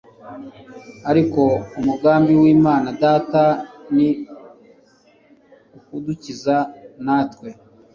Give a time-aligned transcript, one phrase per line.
[1.11, 1.41] Ariko
[1.79, 3.43] umugambi w’Imana Data
[3.95, 4.09] ni
[5.77, 6.57] ukudukiza
[7.05, 7.49] natwe